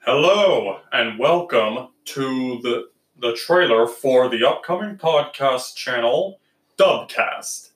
Hello 0.00 0.80
and 0.92 1.18
welcome 1.18 1.88
to 2.06 2.60
the 2.62 2.88
the 3.18 3.34
trailer 3.34 3.86
for 3.86 4.28
the 4.28 4.48
upcoming 4.48 4.96
podcast 4.96 5.74
channel 5.74 6.40
Dubcast. 6.78 7.72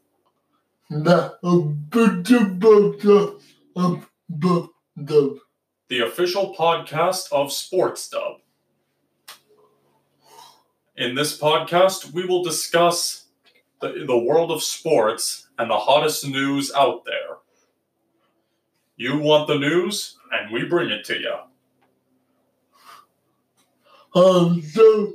The 0.88 1.34
official 1.42 3.40
of 3.76 4.08
the 4.28 4.68
dub. 5.04 5.38
the 5.88 6.00
official 6.00 6.54
podcast 6.54 7.30
of 7.32 7.52
Sports 7.52 8.08
Dub. 8.08 8.36
In 10.96 11.14
this 11.14 11.38
podcast, 11.38 12.12
we 12.12 12.24
will 12.24 12.42
discuss 12.42 13.26
the, 13.80 14.04
the 14.06 14.18
world 14.18 14.50
of 14.50 14.62
sports 14.62 15.48
and 15.58 15.70
the 15.70 15.78
hottest 15.78 16.26
news 16.26 16.72
out 16.74 17.04
there. 17.04 17.39
You 19.00 19.16
want 19.16 19.48
the 19.48 19.58
news, 19.58 20.18
and 20.30 20.52
we 20.52 20.66
bring 20.66 20.90
it 20.90 21.06
to 21.06 21.18
you. 21.18 21.36
Um, 24.14 24.60
so, 24.60 25.14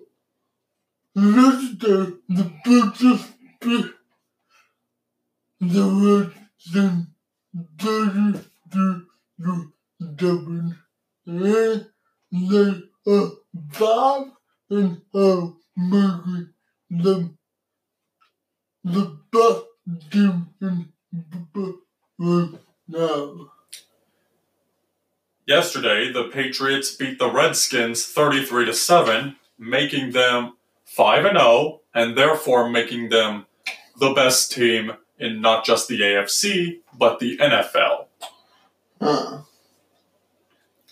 Mr. 1.16 2.18
the 2.28 2.52
purchase 2.64 3.28
pick 3.62 3.86
the 5.62 6.34
thirty 7.78 8.40
to 8.72 9.06
the 9.38 9.72
Dublin 10.16 10.78
and 11.28 11.86
they 12.32 12.82
are 13.06 13.30
five 13.72 14.32
and 14.72 15.02
are 15.14 15.54
making 15.78 16.50
them 16.90 17.38
the 18.84 19.16
best 19.32 19.66
team 20.10 20.50
in 20.60 20.92
football 21.54 21.76
right 22.18 22.60
now. 22.88 23.52
Yesterday, 25.76 26.10
the 26.10 26.30
Patriots 26.30 26.96
beat 26.96 27.20
the 27.20 27.30
Redskins 27.30 28.06
33 28.06 28.68
to 28.68 28.74
7, 28.74 29.36
making 29.60 30.14
them 30.14 30.54
5 30.86 31.26
and 31.26 31.38
0 31.38 31.82
and 31.94 32.18
therefore 32.18 32.70
making 32.70 33.10
them 33.10 33.46
the 34.00 34.14
best 34.14 34.54
team 34.54 34.94
in 35.20 35.42
not 35.42 35.66
just 35.66 35.90
the 35.90 36.00
AFC, 36.00 36.80
but 36.98 37.20
the 37.20 37.38
NFL. 37.40 38.06
Uh, 39.02 39.42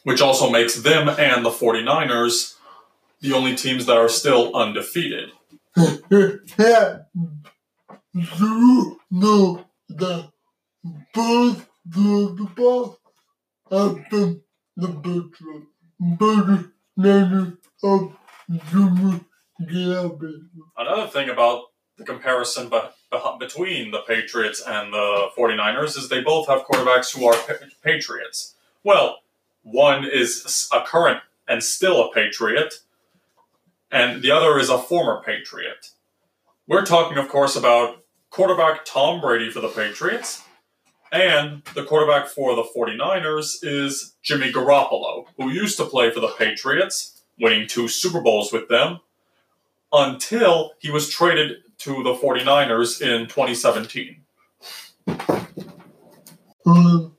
which 0.03 0.19
also 0.19 0.49
makes 0.49 0.75
them 0.75 1.07
and 1.07 1.45
the 1.45 1.49
49ers 1.49 2.55
the 3.21 3.31
only 3.31 3.55
teams 3.55 3.85
that 3.85 3.95
are 3.95 4.09
still 4.09 4.53
undefeated. 4.53 5.29
you 5.77 6.41
know 9.09 9.65
both 11.13 11.69
the 11.85 12.49
ball 12.53 12.97
have 13.71 14.09
been 14.09 14.42
Another 20.77 21.07
thing 21.07 21.29
about 21.29 21.65
the 21.97 22.03
comparison 22.03 22.69
be- 22.69 22.79
be- 23.11 23.37
between 23.39 23.91
the 23.91 23.99
Patriots 23.99 24.61
and 24.65 24.91
the 24.93 25.29
49ers 25.37 25.97
is 25.97 26.09
they 26.09 26.21
both 26.21 26.47
have 26.47 26.65
quarterbacks 26.65 27.15
who 27.15 27.25
are 27.25 27.35
pa- 27.35 27.65
Patriots. 27.83 28.55
Well, 28.83 29.19
one 29.61 30.03
is 30.05 30.67
a 30.73 30.81
current 30.81 31.21
and 31.47 31.63
still 31.63 32.03
a 32.03 32.13
Patriot, 32.13 32.73
and 33.91 34.21
the 34.21 34.31
other 34.31 34.57
is 34.57 34.69
a 34.69 34.77
former 34.79 35.21
Patriot. 35.23 35.87
We're 36.67 36.85
talking, 36.85 37.17
of 37.17 37.27
course, 37.29 37.55
about 37.55 38.03
quarterback 38.29 38.85
Tom 38.85 39.21
Brady 39.21 39.51
for 39.51 39.59
the 39.61 39.67
Patriots, 39.67 40.43
and 41.11 41.63
the 41.75 41.83
quarterback 41.83 42.27
for 42.27 42.55
the 42.55 42.63
49ers 42.63 43.59
is 43.61 44.15
Jimmy 44.23 44.51
Garoppolo, 44.51 45.22
who 45.37 45.49
used 45.49 45.77
to 45.77 45.85
play 45.85 46.11
for 46.11 46.19
the 46.19 46.29
Patriots, 46.29 47.21
winning 47.39 47.67
two 47.67 47.87
Super 47.87 48.21
Bowls 48.21 48.51
with 48.51 48.67
them, 48.69 48.99
until 49.91 50.73
he 50.79 50.89
was 50.89 51.09
traded 51.09 51.57
to 51.79 52.03
the 52.03 52.13
49ers 52.13 53.01
in 53.01 53.27
2017. 53.27 54.17
Um, 56.65 57.13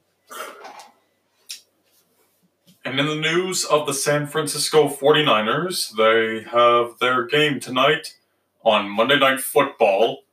And 2.86 3.00
in 3.00 3.06
the 3.06 3.16
news 3.16 3.64
of 3.64 3.86
the 3.86 3.94
San 3.94 4.26
Francisco 4.26 4.88
49ers, 4.88 5.96
they 5.96 6.42
have 6.50 6.98
their 6.98 7.24
game 7.24 7.58
tonight 7.58 8.14
on 8.62 8.90
Monday 8.90 9.18
Night 9.18 9.40
Football. 9.40 10.24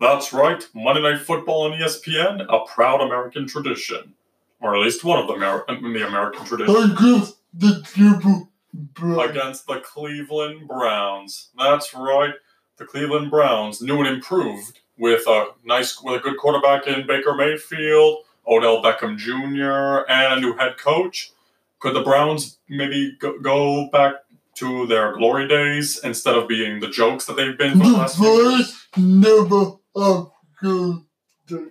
That's 0.00 0.32
right, 0.32 0.66
Monday 0.74 1.00
Night 1.00 1.20
Football 1.20 1.70
on 1.70 1.78
ESPN, 1.78 2.44
a 2.48 2.66
proud 2.66 3.00
American 3.00 3.46
tradition. 3.46 4.14
Or 4.60 4.74
at 4.76 4.82
least 4.82 5.04
one 5.04 5.18
of 5.18 5.26
the, 5.26 5.34
Amer- 5.34 5.64
the 5.68 6.06
American 6.06 6.44
traditions. 6.44 6.78
I 6.78 6.88
guess 6.88 7.34
the 7.54 7.82
triple 7.82 8.50
bro. 8.72 9.20
against 9.20 9.66
the 9.66 9.80
Cleveland 9.80 10.68
Browns. 10.68 11.48
That's 11.58 11.94
right, 11.94 12.34
the 12.76 12.84
Cleveland 12.84 13.30
Browns, 13.30 13.80
new 13.80 13.98
and 13.98 14.06
improved, 14.08 14.80
with 14.98 15.26
a 15.26 15.46
nice, 15.64 16.00
with 16.02 16.16
a 16.16 16.22
good 16.22 16.36
quarterback 16.36 16.86
in 16.86 17.06
Baker 17.06 17.34
Mayfield, 17.34 18.18
Odell 18.46 18.82
Beckham 18.82 19.16
Jr., 19.16 20.04
and 20.10 20.34
a 20.34 20.40
new 20.40 20.54
head 20.56 20.76
coach. 20.76 21.32
Could 21.78 21.94
the 21.94 22.02
Browns 22.02 22.58
maybe 22.68 23.16
go, 23.18 23.38
go 23.38 23.88
back 23.90 24.16
to 24.56 24.86
their 24.86 25.14
glory 25.16 25.48
days 25.48 25.98
instead 26.04 26.34
of 26.36 26.46
being 26.46 26.80
the 26.80 26.88
jokes 26.88 27.24
that 27.24 27.36
they've 27.36 27.56
been 27.56 27.78
for 27.78 27.84
the 27.84 27.84
The 27.84 27.96
last 27.96 28.16
few 28.18 28.50
years? 28.50 28.86
never 28.98 29.72
have 29.96 30.26
good 30.60 31.02
days. 31.46 31.68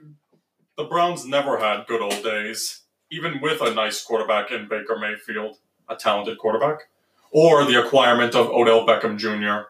The 0.79 0.85
Browns 0.85 1.25
never 1.25 1.59
had 1.59 1.87
good 1.87 1.99
old 1.99 2.23
days, 2.23 2.83
even 3.11 3.41
with 3.41 3.59
a 3.59 3.73
nice 3.73 4.01
quarterback 4.01 4.49
in 4.49 4.69
Baker 4.69 4.97
Mayfield, 4.97 5.57
a 5.89 5.95
talented 5.97 6.37
quarterback, 6.37 6.83
or 7.31 7.65
the 7.65 7.85
acquirement 7.85 8.33
of 8.33 8.47
Odell 8.47 8.87
Beckham 8.87 9.17
Jr. 9.17 9.67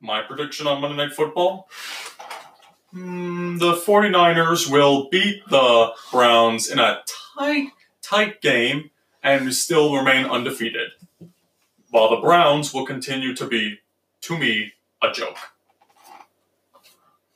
My 0.00 0.22
prediction 0.22 0.66
on 0.66 0.80
Monday 0.80 0.96
Night 0.96 1.12
Football? 1.12 1.68
Hmm, 2.90 3.58
the 3.58 3.74
49ers 3.74 4.72
will 4.72 5.10
beat 5.10 5.46
the 5.50 5.92
Browns 6.10 6.70
in 6.70 6.78
a 6.78 7.02
tight, 7.36 7.68
tight 8.00 8.40
game 8.40 8.92
and 9.26 9.52
still 9.52 9.94
remain 9.94 10.24
undefeated. 10.26 10.92
While 11.90 12.10
the 12.10 12.22
Browns 12.22 12.72
will 12.72 12.86
continue 12.86 13.34
to 13.34 13.46
be, 13.46 13.80
to 14.22 14.38
me, 14.38 14.72
a 15.02 15.10
joke. 15.12 15.38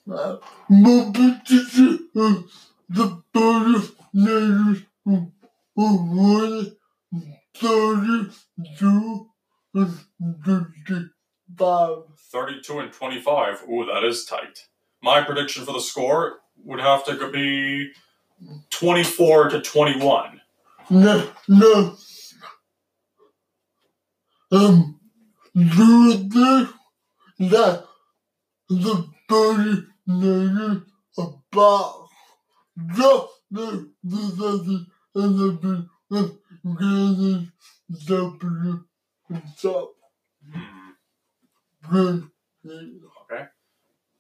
My 0.06 1.12
position 1.12 2.09
is 2.15 2.45
the 2.89 3.23
bonus 3.33 3.93
Niners 4.15 4.83
won 5.05 6.77
thirty-two 7.56 9.28
and 9.75 10.01
32 12.33 12.78
and 12.81 12.93
25. 12.93 13.65
Ooh, 13.69 13.84
that 13.87 14.05
is 14.05 14.25
tight. 14.25 14.67
My 15.03 15.22
prediction 15.22 15.65
for 15.65 15.72
the 15.72 15.81
score 15.81 16.41
would 16.65 16.81
have 16.81 17.05
to 17.07 17.31
be 17.31 17.93
24 18.71 19.51
to 19.51 19.61
21. 19.61 20.41
No, 20.91 21.31
no. 21.47 21.97
Um, 24.51 24.99
do 25.55 26.15
this, 26.15 26.69
that, 27.39 27.84
the 28.69 29.09
body 29.28 29.84
nigger 30.09 30.84
about 31.17 32.09
just 32.89 33.28
the, 33.53 33.93
the, 34.03 34.17
the, 34.37 34.87
the, 35.15 35.89
the, 36.11 36.39
the, 36.65 37.49
W 38.07 38.84
and 39.28 39.43
stuff. 39.57 39.89
Good. 41.89 42.28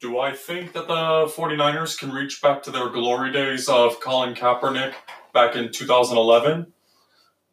Do 0.00 0.18
I 0.18 0.32
think 0.32 0.72
that 0.72 0.86
the 0.86 1.26
49ers 1.26 1.98
can 1.98 2.12
reach 2.12 2.40
back 2.40 2.62
to 2.62 2.70
their 2.70 2.88
glory 2.88 3.32
days 3.32 3.68
of 3.68 4.00
Colin 4.00 4.34
Kaepernick 4.34 4.94
back 5.32 5.56
in 5.56 5.72
2011? 5.72 6.72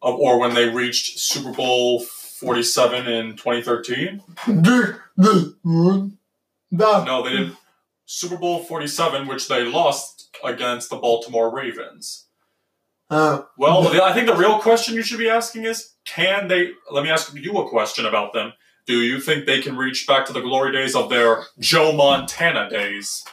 Uh, 0.00 0.14
or 0.14 0.38
when 0.38 0.54
they 0.54 0.68
reached 0.68 1.18
Super 1.18 1.52
Bowl 1.52 2.00
47 2.00 3.08
in 3.08 3.36
2013? 3.36 4.22
This, 4.46 4.90
this 5.16 5.44
one, 5.62 6.18
that. 6.70 7.04
No, 7.06 7.22
they 7.22 7.30
didn't. 7.30 7.56
Super 8.06 8.36
Bowl 8.36 8.62
47, 8.62 9.26
which 9.26 9.48
they 9.48 9.64
lost 9.64 10.36
against 10.44 10.88
the 10.88 10.96
Baltimore 10.96 11.54
Ravens. 11.54 12.26
Uh, 13.10 13.42
Well, 13.56 14.02
I 14.02 14.12
think 14.12 14.26
the 14.26 14.36
real 14.36 14.58
question 14.60 14.94
you 14.94 15.02
should 15.02 15.18
be 15.18 15.28
asking 15.28 15.64
is 15.64 15.94
can 16.06 16.48
they? 16.48 16.70
Let 16.90 17.04
me 17.04 17.10
ask 17.10 17.34
you 17.34 17.52
a 17.58 17.68
question 17.68 18.06
about 18.06 18.32
them. 18.32 18.52
Do 18.86 19.00
you 19.00 19.20
think 19.20 19.44
they 19.44 19.60
can 19.60 19.76
reach 19.76 20.06
back 20.06 20.24
to 20.26 20.32
the 20.32 20.40
glory 20.40 20.72
days 20.72 20.94
of 20.94 21.10
their 21.10 21.44
Joe 21.58 21.92
Montana 21.92 22.70
days 22.70 23.24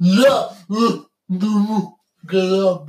yeah, 0.00 0.48
up 2.28 2.88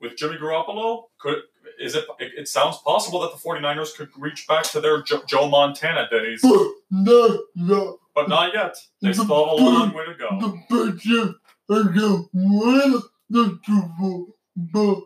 with 0.00 0.16
Jimmy 0.16 0.36
Garoppolo? 0.36 1.04
Could 1.18 1.38
is 1.80 1.94
it, 1.94 2.04
it? 2.18 2.32
It 2.36 2.48
sounds 2.48 2.78
possible 2.78 3.20
that 3.20 3.32
the 3.32 3.38
49ers 3.38 3.94
could 3.96 4.08
reach 4.16 4.46
back 4.46 4.64
to 4.70 4.80
their 4.80 5.02
jo- 5.02 5.22
Joe 5.28 5.48
Montana 5.48 6.08
days, 6.10 6.40
But 6.42 6.68
not 6.90 7.40
not 7.54 7.96
but 8.14 8.28
not 8.28 8.54
yet. 8.54 8.76
They 9.02 9.12
still 9.12 9.24
have 9.24 9.30
a 9.30 9.62
long 9.62 9.92
way 9.92 10.06
to 10.06 10.14
go. 10.14 10.28
the 10.40 10.92
picture 10.92 11.34
again 11.68 12.28
win 12.32 13.02
the 13.28 13.58
Super 13.66 13.90
Bowl, 13.98 14.36
but 14.56 15.00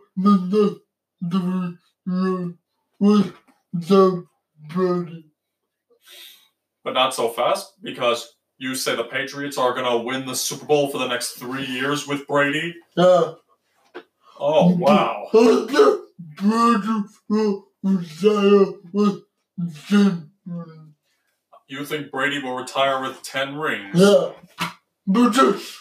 the 1.28 1.40
next 1.40 1.82
three 2.04 2.14
years 2.14 2.54
with 3.00 3.34
Tom 3.88 4.28
Brady. 4.68 5.26
But 6.84 6.94
not 6.94 7.14
so 7.14 7.28
fast 7.28 7.74
because 7.82 8.34
you 8.58 8.74
say 8.74 8.94
the 8.94 9.04
Patriots 9.04 9.58
are 9.58 9.72
going 9.72 9.90
to 9.90 10.04
win 10.04 10.26
the 10.26 10.34
Super 10.34 10.66
Bowl 10.66 10.90
for 10.90 10.98
the 10.98 11.08
next 11.08 11.32
three 11.32 11.64
years 11.64 12.06
with 12.06 12.26
Brady. 12.26 12.74
Yeah. 12.96 13.32
Oh 14.42 14.74
wow! 14.74 15.26
After 15.26 15.98
Brady 16.18 17.04
will 17.28 17.66
retire 17.82 18.64
with 18.92 19.22
ten 19.88 20.30
rings. 20.46 20.94
You 21.68 21.84
think 21.84 22.10
Brady 22.10 22.42
will 22.42 22.56
retire 22.56 23.02
with 23.02 23.22
ten 23.22 23.56
rings? 23.56 23.94
Yeah. 23.98 24.30
But 25.06 25.30
this, 25.30 25.78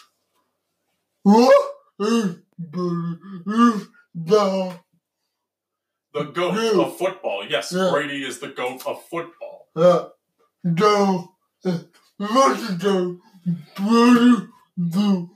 what 1.22 1.72
is 2.00 2.36
Brady 2.58 3.18
is. 3.46 3.86
The 6.12 6.24
goat 6.24 6.54
Yeah. 6.56 6.82
of 6.82 6.98
football. 6.98 7.46
Yes, 7.48 7.72
Yeah. 7.72 7.90
Brady 7.92 8.24
is 8.24 8.40
the 8.40 8.48
goat 8.48 8.86
of 8.86 9.02
football. 9.04 9.68
Yeah. 9.74 10.08
Brady, 10.64 11.18
the, 14.76 15.28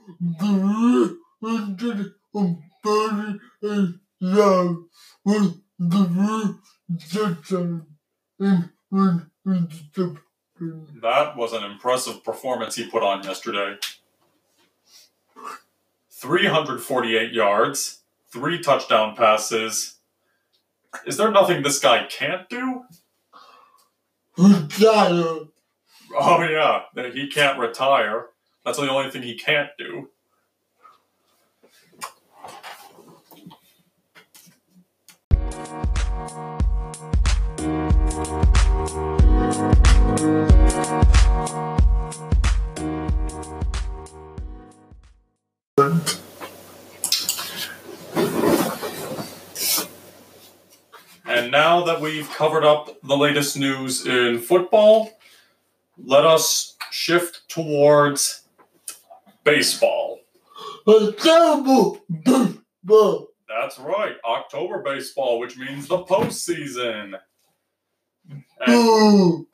the 2.31 2.55
Brady 2.85 3.39
is 3.63 3.89
down 4.21 4.87
with 5.23 5.59
the 5.79 6.55
rejection 6.87 7.87
in 8.39 8.69
when 8.89 9.31
interception. 9.43 10.19
That 11.01 11.35
was 11.35 11.53
an 11.53 11.63
impressive 11.63 12.23
performance 12.23 12.75
he 12.75 12.87
put 12.87 13.01
on 13.01 13.23
yesterday. 13.23 13.77
348 16.11 17.33
yards, 17.33 18.03
three 18.31 18.61
touchdown 18.61 19.15
passes. 19.15 19.97
Is 21.07 21.17
there 21.17 21.31
nothing 21.31 21.63
this 21.63 21.79
guy 21.79 22.05
can't 22.05 22.47
do? 22.49 22.83
Retire. 24.37 25.47
Oh, 26.17 26.47
yeah, 26.47 26.83
that 26.93 27.15
he 27.15 27.27
can't 27.27 27.57
retire. 27.59 28.27
That's 28.63 28.77
the 28.77 28.89
only 28.89 29.09
thing 29.09 29.23
he 29.23 29.35
can't 29.35 29.69
do. 29.77 30.09
And 51.27 51.51
now 51.51 51.83
that 51.83 52.01
we've 52.01 52.27
covered 52.31 52.63
up 52.63 52.99
the 53.03 53.15
latest 53.15 53.57
news 53.57 54.07
in 54.07 54.39
football, 54.39 55.11
let 56.03 56.25
us 56.25 56.75
shift 56.89 57.47
towards 57.47 58.41
baseball. 59.43 60.21
That's 63.47 63.77
right, 63.77 64.15
October 64.25 64.81
baseball, 64.81 65.37
which 65.39 65.57
means 65.57 65.87
the 65.87 65.99
postseason. 65.99 67.19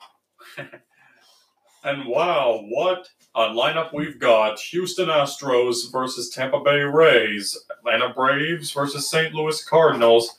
And, 1.84 2.06
wow, 2.06 2.64
what 2.68 3.08
a 3.34 3.40
lineup 3.40 3.92
we've 3.92 4.20
got. 4.20 4.60
Houston 4.60 5.08
Astros 5.08 5.90
versus 5.90 6.30
Tampa 6.30 6.60
Bay 6.60 6.82
Rays, 6.82 7.58
Atlanta 7.76 8.14
Braves 8.14 8.70
versus 8.70 9.10
St. 9.10 9.34
Louis 9.34 9.64
Cardinals, 9.64 10.38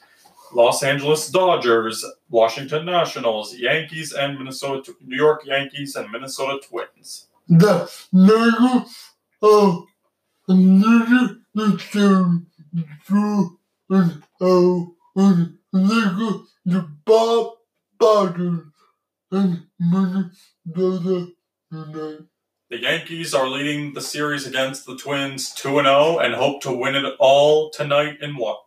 Los 0.53 0.83
Angeles 0.83 1.29
Dodgers, 1.29 2.05
Washington 2.29 2.85
Nationals, 2.85 3.55
Yankees 3.55 4.13
and 4.13 4.37
Minnesota, 4.37 4.93
New 5.05 5.17
York 5.17 5.45
Yankees 5.45 5.97
and 5.97 6.09
Minnesota 6.11 6.61
Twins. 6.65 7.27
The 7.49 7.91
nigga 8.13 8.85
of 8.85 8.87
oh 9.41 9.87
the 16.65 16.87
Bob 17.05 17.53
Biden 18.03 18.71
and 19.31 19.63
Minnesota 19.79 21.31
United. 21.71 22.27
The 22.69 22.81
Yankees 22.81 23.33
are 23.33 23.47
leading 23.47 23.93
the 23.93 24.01
series 24.01 24.45
against 24.45 24.85
the 24.85 24.97
Twins 24.97 25.53
2 25.53 25.69
0 25.69 26.19
and 26.19 26.33
hope 26.33 26.61
to 26.63 26.73
win 26.73 26.95
it 26.95 27.05
all 27.17 27.69
tonight 27.69 28.17
in 28.21 28.35
what? 28.35 28.59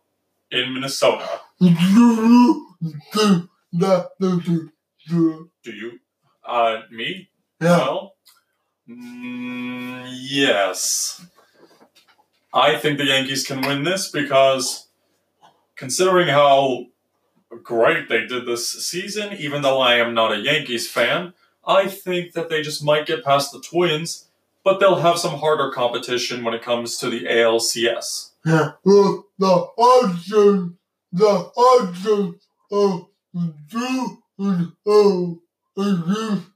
In 0.49 0.73
Minnesota. 0.73 1.27
You 1.59 1.75
think 3.13 3.49
that 3.73 4.09
the 4.19 4.71
the 5.07 5.49
Do 5.63 5.71
you? 5.71 5.99
Uh, 6.43 6.81
me? 6.89 7.29
yeah 7.61 7.77
Well, 7.77 8.15
mm, 8.89 10.07
yes. 10.09 11.23
I 12.53 12.77
think 12.77 12.97
the 12.97 13.05
Yankees 13.05 13.45
can 13.45 13.61
win 13.61 13.83
this 13.83 14.09
because, 14.09 14.87
considering 15.75 16.27
how 16.29 16.87
great 17.63 18.09
they 18.09 18.25
did 18.25 18.45
this 18.45 18.71
season, 18.87 19.33
even 19.33 19.61
though 19.61 19.79
I 19.79 19.95
am 19.95 20.13
not 20.13 20.33
a 20.33 20.37
Yankees 20.37 20.89
fan, 20.89 21.33
I 21.65 21.87
think 21.87 22.33
that 22.33 22.49
they 22.49 22.61
just 22.61 22.83
might 22.83 23.05
get 23.05 23.25
past 23.25 23.51
the 23.51 23.61
Twins, 23.61 24.27
but 24.63 24.79
they'll 24.79 24.95
have 24.95 25.17
some 25.17 25.39
harder 25.39 25.71
competition 25.71 26.43
when 26.43 26.53
it 26.53 26.61
comes 26.61 26.97
to 26.97 27.09
the 27.09 27.25
ALCS. 27.25 28.31
the 28.45 29.23
option 29.77 30.77
the 31.11 31.25
option 31.25 32.39
of 32.71 33.07
two 33.71 34.17
and 34.39 34.71
oh 34.85 35.41
against 35.77 36.47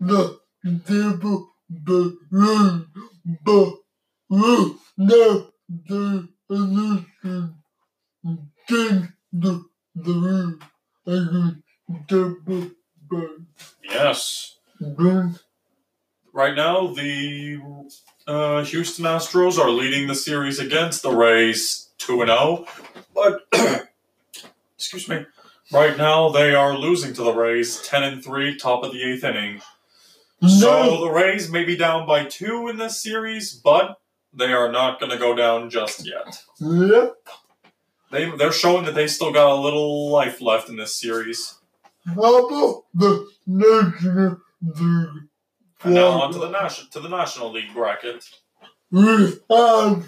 the 0.00 0.40
Tampa 0.86 1.44
Bay 1.70 2.10
Rays, 2.30 2.82
but 3.44 3.74
right 4.30 4.74
now 4.98 5.46
the 5.68 6.28
election 6.50 7.54
change 8.68 9.08
the 9.32 9.64
the 9.94 10.58
against 11.06 11.62
Tampa 12.08 12.70
Bay. 13.10 13.26
Yes. 13.84 14.56
Right 16.32 16.54
now, 16.54 16.88
the 16.88 17.60
uh, 18.26 18.64
Houston 18.64 19.04
Astros 19.04 19.58
are 19.58 19.70
leading 19.70 20.08
the 20.08 20.14
series 20.14 20.58
against 20.58 21.02
the 21.02 21.14
Rays 21.14 21.90
2 21.98 22.26
0. 22.26 22.66
But, 23.14 23.46
excuse 24.76 25.08
me, 25.08 25.26
right 25.72 25.96
now 25.96 26.30
they 26.30 26.54
are 26.54 26.76
losing 26.76 27.14
to 27.14 27.22
the 27.22 27.32
Rays 27.32 27.80
10 27.82 28.02
and 28.02 28.24
3, 28.24 28.56
top 28.56 28.82
of 28.82 28.92
the 28.92 29.02
eighth 29.02 29.24
inning. 29.24 29.60
So 30.48 31.00
the 31.00 31.10
Rays 31.10 31.50
may 31.50 31.64
be 31.64 31.76
down 31.76 32.06
by 32.06 32.26
two 32.26 32.68
in 32.68 32.76
this 32.76 33.02
series, 33.02 33.54
but 33.54 33.98
they 34.34 34.52
are 34.52 34.70
not 34.70 35.00
going 35.00 35.10
to 35.10 35.18
go 35.18 35.34
down 35.34 35.70
just 35.70 36.06
yet. 36.06 36.42
yep, 36.60 37.16
They, 38.14 38.30
they're 38.30 38.52
showing 38.52 38.84
that 38.84 38.94
they 38.94 39.08
still 39.08 39.32
got 39.32 39.50
a 39.50 39.60
little 39.60 40.08
life 40.08 40.40
left 40.40 40.68
in 40.68 40.76
this 40.76 40.94
series. 40.94 41.58
how 42.06 42.46
about 42.46 42.84
the 42.94 43.28
National 43.44 44.38
League? 44.62 45.28
And 45.82 45.94
now 45.94 46.22
on 46.22 46.32
to 46.32 46.38
the, 46.38 46.48
nation, 46.48 46.86
to 46.92 47.00
the 47.00 47.08
National 47.08 47.50
League 47.50 47.74
bracket. 47.74 48.24
We 48.92 49.04
have 49.50 50.06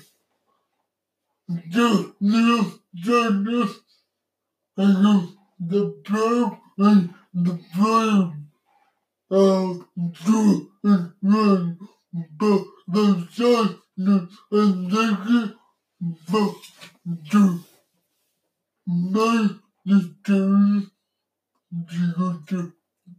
the 1.49 2.15
new 2.21 2.81
Giants 2.95 3.75
against 4.79 5.33
the 5.59 6.01
Brave 6.05 6.53
and 6.79 7.15
the 7.35 7.61
Brave 7.77 8.33
of 9.31 9.85
two 10.25 10.71
and 10.85 11.13
one, 11.21 11.79
but 12.39 12.65
the 12.87 13.29
Giants 13.33 13.83
and 14.53 14.93
Lakers 14.93 15.55
but 16.31 16.55
to 17.31 17.61
make 18.87 19.51
the 19.85 20.15
series 20.27 20.87
to 21.91 22.43
to 22.49 22.73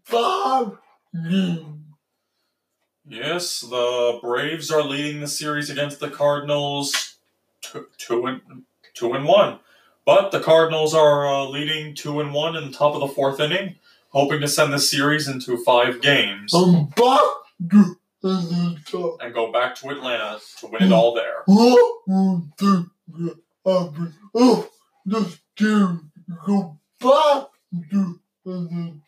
five 0.05 0.77
games. 1.13 1.83
Yes, 3.05 3.61
the 3.61 4.19
Braves 4.57 4.71
are 4.71 4.81
leading 4.81 5.21
the 5.21 5.27
series 5.27 5.69
against 5.69 5.99
the 5.99 6.09
Cardinals 6.09 7.19
two, 7.61 7.85
two 7.99 8.25
and 8.25 8.41
two 8.95 9.13
and 9.13 9.23
one, 9.23 9.59
but 10.03 10.31
the 10.31 10.39
Cardinals 10.39 10.95
are 10.95 11.27
uh, 11.27 11.45
leading 11.45 11.93
two 11.93 12.19
and 12.19 12.33
one 12.33 12.55
in 12.55 12.65
the 12.65 12.75
top 12.75 12.95
of 12.95 13.01
the 13.01 13.07
fourth 13.07 13.39
inning, 13.39 13.75
hoping 14.09 14.41
to 14.41 14.47
send 14.47 14.73
the 14.73 14.79
series 14.79 15.27
into 15.27 15.63
five 15.63 16.01
games 16.01 16.55
I'm 16.55 16.87
back 16.87 17.21
and 18.23 19.31
go 19.31 19.51
back 19.51 19.75
to 19.75 19.89
Atlanta 19.89 20.39
to 20.61 20.65
win 20.65 20.81
it 20.81 20.91
all 20.91 21.13
there. 21.13 21.43
Oh, 21.47 22.01
the 25.05 25.37
team 25.55 26.11
go 26.47 26.79
back 26.99 27.49
to 27.91 28.19
the 28.43 29.01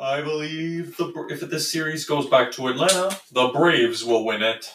I 0.00 0.20
believe 0.20 0.96
the 0.96 1.12
if 1.42 1.50
this 1.50 1.70
series 1.70 2.04
goes 2.04 2.26
back 2.28 2.52
to 2.52 2.68
Atlanta, 2.68 3.16
the 3.32 3.48
Braves 3.48 4.04
will 4.04 4.24
win 4.24 4.42
it. 4.42 4.72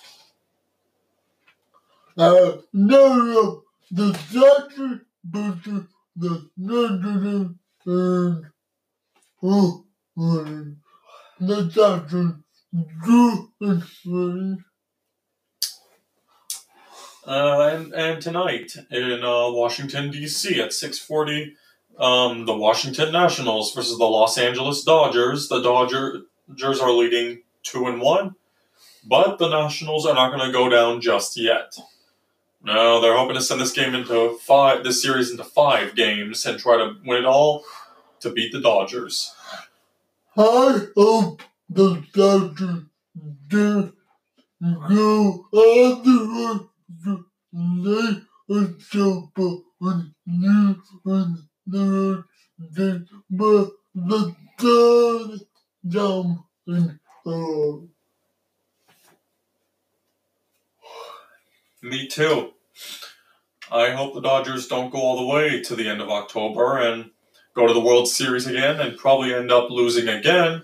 uh, 2.17 2.57
no, 2.73 3.63
the 3.91 4.11
Dodgers 4.33 5.01
versus 5.23 5.87
the 6.15 6.49
Dodgers 6.59 7.55
and 7.85 8.45
oh, 9.43 9.85
the 11.39 11.63
Dodgers 11.73 12.33
do 13.05 13.49
it. 13.61 14.59
Uh, 17.25 17.69
and, 17.73 17.93
and 17.93 18.21
tonight 18.21 18.73
in 18.89 19.23
uh, 19.23 19.51
Washington 19.51 20.09
D.C. 20.11 20.61
at 20.61 20.73
six 20.73 20.97
forty, 20.97 21.55
um, 21.99 22.45
the 22.45 22.55
Washington 22.55 23.11
Nationals 23.11 23.73
versus 23.73 23.97
the 23.97 24.05
Los 24.05 24.37
Angeles 24.37 24.83
Dodgers. 24.83 25.49
The 25.49 25.61
Dodgers 26.47 26.79
are 26.79 26.91
leading 26.91 27.41
two 27.63 27.87
and 27.87 28.01
one, 28.01 28.35
but 29.03 29.37
the 29.37 29.49
Nationals 29.49 30.05
are 30.05 30.15
not 30.15 30.31
going 30.31 30.45
to 30.45 30.53
go 30.53 30.69
down 30.69 31.01
just 31.01 31.37
yet. 31.37 31.77
No, 32.63 32.99
they're 32.99 33.17
hoping 33.17 33.35
to 33.35 33.41
send 33.41 33.61
this 33.61 33.71
game 33.71 33.93
into 33.93 34.37
five, 34.41 34.83
this 34.83 35.01
series 35.01 35.31
into 35.31 35.43
five 35.43 35.95
games 35.95 36.45
and 36.45 36.59
try 36.59 36.77
to 36.77 36.95
win 37.05 37.19
it 37.19 37.25
all 37.25 37.63
to 38.21 38.31
beat 38.31 38.51
the 38.51 38.61
Dodgers. 38.61 39.33
I 40.37 40.87
hope 40.95 41.41
the 41.69 42.03
Dodgers 42.13 42.83
do 43.47 43.93
go 44.89 45.45
otherwise 45.53 46.67
they 47.53 48.55
are 48.55 48.67
super 48.79 49.57
and 49.81 50.13
you 50.25 50.81
and 51.05 51.37
the 51.65 52.23
but 53.29 53.69
the 53.93 54.35
third 54.59 55.39
down 55.87 56.43
and 56.67 56.99
uh 57.25 57.77
Me 61.83 62.07
too. 62.07 62.53
I 63.71 63.91
hope 63.91 64.13
the 64.13 64.21
Dodgers 64.21 64.67
don't 64.67 64.91
go 64.91 64.97
all 64.97 65.17
the 65.17 65.25
way 65.25 65.61
to 65.61 65.75
the 65.75 65.87
end 65.87 66.01
of 66.01 66.09
October 66.09 66.77
and 66.77 67.11
go 67.53 67.67
to 67.67 67.73
the 67.73 67.79
World 67.79 68.07
Series 68.07 68.47
again 68.47 68.79
and 68.79 68.97
probably 68.97 69.33
end 69.33 69.51
up 69.51 69.69
losing 69.69 70.07
again 70.07 70.63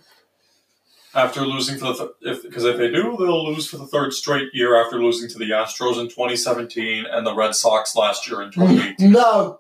after 1.16 1.42
losing 1.42 1.78
for 1.78 1.86
the 1.86 1.94
th- 1.94 2.10
if 2.22 2.44
because 2.44 2.64
if 2.64 2.78
they 2.78 2.90
do 2.90 3.16
they'll 3.20 3.46
lose 3.46 3.68
for 3.68 3.78
the 3.78 3.88
third 3.88 4.14
straight 4.14 4.50
year 4.54 4.76
after 4.76 5.02
losing 5.02 5.30
to 5.30 5.38
the 5.38 5.52
Astros 5.52 6.00
in 6.00 6.08
2017 6.08 7.06
and 7.06 7.26
the 7.26 7.36
Red 7.36 7.56
Sox 7.56 7.96
last 7.96 8.28
year 8.28 8.42
in 8.42 8.52
2018. 8.52 9.12
now 9.12 9.60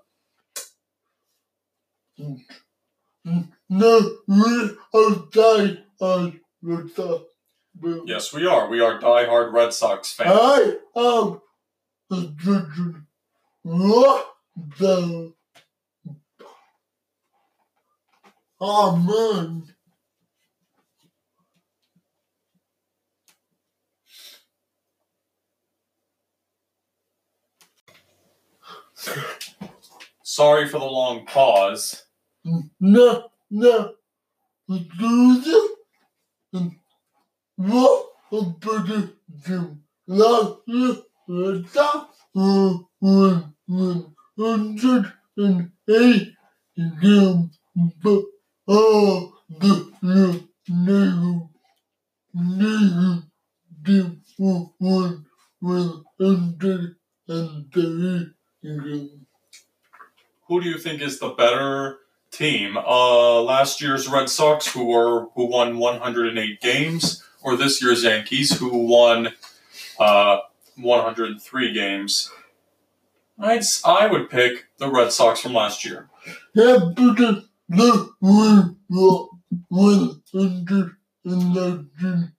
no 3.74 4.18
we 4.28 4.78
are 4.94 5.16
die 5.32 5.78
on 6.00 6.40
the 6.62 6.92
top. 6.96 7.28
Yes, 8.06 8.34
we 8.34 8.46
are. 8.46 8.70
We 8.70 8.80
are 8.82 9.00
diehard 9.00 9.52
Red 9.52 9.74
Sox 9.74 10.12
fans. 10.14 10.30
I 10.32 10.76
am. 10.96 11.42
What 13.64 14.28
the 14.78 15.34
Oh 18.66 18.96
man. 18.96 19.64
Sorry 30.24 30.68
for 30.70 30.80
the 30.80 30.86
long 30.86 31.26
pause. 31.26 32.04
No, 32.80 33.30
no. 33.54 33.94
The 34.68 34.88
loser. 35.00 35.68
What 37.56 38.06
gym? 39.46 39.84
Last 40.08 40.56
year, 40.68 40.96
one, 41.28 41.66
hundred 44.38 45.14
and 45.38 45.72
eight 45.90 46.34
gym. 47.02 47.52
But 48.02 48.24
all 48.68 49.34
the 49.50 49.92
new 50.02 50.50
gym 53.86 54.22
one, 54.38 55.26
one 55.60 56.04
hundred 56.20 56.96
and 57.28 57.74
three 57.74 58.28
gym. 58.64 59.26
Who 60.48 60.62
do 60.62 60.70
you 60.70 60.78
think 60.80 61.02
is 61.02 61.20
the 61.20 61.30
better 61.30 62.00
team? 62.34 62.78
Uh, 62.78 63.42
last 63.42 63.82
year's 63.82 64.08
Red 64.08 64.30
Sox, 64.30 64.72
who 64.74 64.86
were 64.86 65.28
who 65.36 65.46
won 65.46 65.78
108 65.78 66.62
games, 66.62 67.24
or 67.42 67.56
this 67.56 67.82
year's 67.82 68.04
Yankees, 68.04 68.58
who 68.58 68.70
won 68.88 69.30
uh, 70.00 70.40
103 70.76 71.74
games? 71.74 72.32
I'd 73.40 73.64
I 73.86 74.08
would 74.08 74.30
pick 74.30 74.66
the 74.78 74.90
Red 74.90 75.12
Sox 75.12 75.40
from 75.40 75.54
last 75.54 75.84
year. 75.86 76.10
Yeah, 76.54 76.78
but 76.96 76.96
the, 76.96 77.46
the 77.70 78.10
one, 78.20 78.78
one 79.70 80.22
hundred 80.32 80.96
and 81.26 81.54
nineteen 81.54 82.32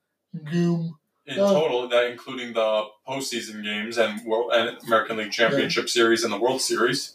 game. 0.51 0.95
In 1.27 1.37
total, 1.37 1.89
that 1.89 2.11
including 2.11 2.53
the 2.53 2.85
postseason 3.09 3.65
games 3.65 3.97
and 3.97 4.25
World 4.27 4.53
and 4.53 4.77
American 4.87 5.17
League 5.17 5.33
Championship 5.33 5.89
Series 5.89 6.23
and 6.23 6.33
the 6.33 6.39
World 6.39 6.61
Series. 6.61 7.15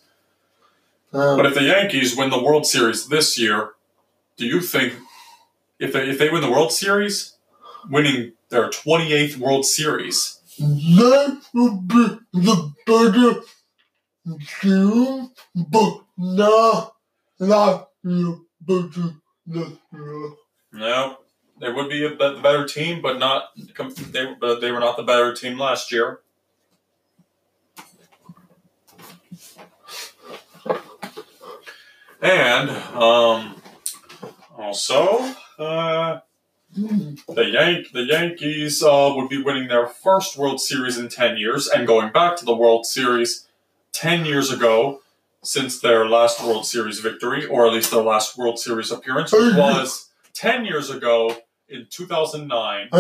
But 1.12 1.40
Um, 1.40 1.46
if 1.46 1.54
the 1.56 1.64
Yankees 1.64 2.16
win 2.16 2.30
the 2.30 2.42
World 2.42 2.66
Series 2.68 3.08
this 3.08 3.38
year, 3.38 3.72
do 4.38 4.46
you 4.46 4.62
think 4.62 4.94
if 5.80 5.92
they 5.94 6.10
if 6.10 6.20
they 6.20 6.30
win 6.30 6.42
the 6.42 6.52
World 6.52 6.72
Series, 6.72 7.36
winning 7.90 8.34
their 8.50 8.70
28th 8.70 9.38
World 9.38 9.66
Series, 9.66 10.40
that 10.60 11.42
would 11.54 11.88
be 11.88 12.20
the 12.34 12.74
better 12.86 13.42
team, 14.62 15.32
but 15.56 16.02
not 16.18 16.96
last 17.40 17.86
year, 18.04 18.36
but 18.62 18.92
this 19.48 19.70
year. 19.92 20.30
no, 20.74 21.18
there 21.60 21.74
would 21.74 21.90
be 21.90 22.06
a 22.06 22.10
be- 22.12 22.42
better 22.42 22.68
team, 22.68 23.02
but 23.02 23.18
not 23.18 23.50
they 23.56 24.36
but 24.40 24.60
they 24.62 24.72
were 24.72 24.80
not 24.80 24.98
the 24.98 25.04
better 25.04 25.34
team 25.34 25.58
last 25.58 25.92
year. 25.92 26.20
And 32.22 32.70
um, 32.70 33.56
also, 34.58 35.34
uh, 35.58 36.20
the 36.76 37.46
Yank 37.52 37.92
the 37.94 38.04
Yankees 38.04 38.84
uh, 38.84 39.14
would 39.16 39.30
be 39.30 39.42
winning 39.42 39.68
their 39.68 39.88
first 39.88 40.38
World 40.38 40.60
Series 40.60 40.98
in 40.98 41.10
ten 41.10 41.38
years 41.38 41.68
and 41.68 41.88
going 41.88 42.12
back 42.12 42.36
to 42.38 42.46
the 42.46 42.56
World 42.56 42.86
Series 42.86 43.48
ten 43.92 44.26
years 44.26 44.52
ago 44.52 45.02
since 45.42 45.80
their 45.80 46.08
last 46.08 46.44
World 46.44 46.66
Series 46.66 47.00
victory, 47.00 47.46
or 47.46 47.66
at 47.66 47.74
least 47.74 47.92
their 47.92 48.04
last 48.04 48.38
World 48.38 48.60
Series 48.60 48.92
appearance, 48.92 49.32
which 49.32 49.56
was 49.56 50.10
ten 50.34 50.66
years 50.66 50.90
ago 50.90 51.38
in 51.68 51.88
two 51.90 52.06
thousand 52.06 52.48
nine 52.48 52.90
I 52.92 53.00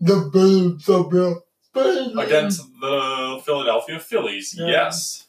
the 0.00 0.28
Bills 0.32 0.84
against 2.18 2.62
the 2.80 3.40
Philadelphia 3.44 4.00
Phillies. 4.00 4.56
Yeah. 4.58 4.66
Yes. 4.66 5.26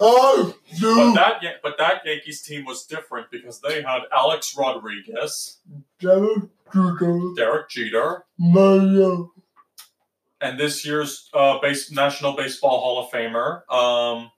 I 0.00 0.52
But 0.96 1.14
that 1.14 1.42
but 1.62 1.78
that 1.78 2.02
Yankees 2.04 2.42
team 2.42 2.64
was 2.64 2.84
different 2.84 3.30
because 3.30 3.60
they 3.60 3.82
had 3.82 4.02
Alex 4.16 4.54
Rodriguez, 4.56 5.58
Derek 6.00 6.98
Jeter, 6.98 7.34
Derek 7.36 7.68
Jeter, 7.70 8.24
Mario, 8.38 9.32
and 10.40 10.58
this 10.58 10.84
year's 10.86 11.28
uh, 11.34 11.58
base, 11.60 11.90
National 11.90 12.36
Baseball 12.36 12.80
Hall 12.80 13.04
of 13.04 13.10
Famer, 13.10 13.62
um, 13.72 14.30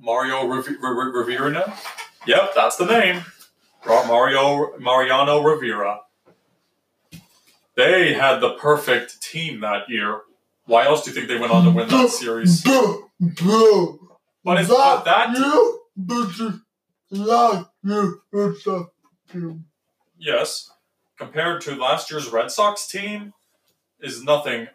Mario 0.00 0.46
Riv- 0.46 0.66
Riv- 0.66 1.14
Rivera. 1.14 1.76
Yep, 2.26 2.52
that's 2.54 2.76
the 2.76 2.86
name. 2.86 3.24
Mario 3.86 4.76
Mariano 4.78 5.42
Rivera. 5.42 6.00
They 7.76 8.14
had 8.14 8.38
the 8.40 8.54
perfect 8.54 9.20
team 9.20 9.60
that 9.60 9.88
year. 9.88 10.20
Why 10.66 10.86
else 10.86 11.04
do 11.04 11.10
you 11.10 11.14
think 11.16 11.28
they 11.28 11.36
went 11.38 11.52
on 11.52 11.64
to 11.64 11.70
win 11.70 11.88
that 11.88 12.08
series? 12.08 12.64
But 14.44 14.60
it's 14.60 14.68
but 14.68 15.04
that 15.04 15.36
you, 15.36 15.80
but 15.96 16.28
it's 16.28 16.40
last 17.10 17.70
year, 17.82 18.14
it's 18.32 18.66
a 18.66 18.86
team. 19.32 19.64
yes, 20.18 20.70
compared 21.18 21.62
to 21.62 21.74
last 21.74 22.10
year's 22.10 22.28
Red 22.28 22.50
Sox 22.50 22.86
team, 22.86 23.32
is 24.00 24.22
nothing. 24.22 24.68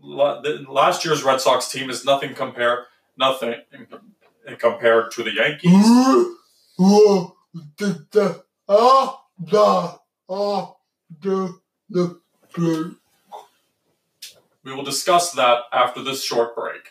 Last 0.00 1.04
year's 1.04 1.24
Red 1.24 1.40
Sox 1.40 1.70
team 1.70 1.90
is 1.90 2.04
nothing 2.04 2.34
compare 2.34 2.86
nothing 3.18 3.56
compared 4.58 5.10
to 5.12 5.22
the 5.22 5.32
Yankees. 5.34 5.70
Who, 5.70 6.38
who, 6.76 7.36
the, 7.76 8.06
the, 8.10 8.44
ah, 8.68 9.20
ah, 10.28 10.74
We 14.64 14.74
will 14.74 14.84
discuss 14.84 15.32
that 15.32 15.62
after 15.72 16.02
this 16.02 16.24
short 16.24 16.54
break. 16.54 16.82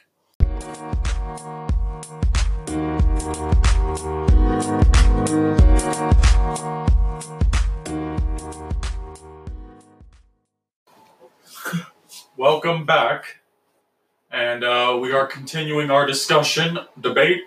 Welcome 12.37 12.85
back, 12.85 13.37
and 14.31 14.63
uh, 14.63 14.97
we 15.01 15.11
are 15.11 15.25
continuing 15.27 15.91
our 15.91 16.05
discussion, 16.05 16.79
debate 16.99 17.43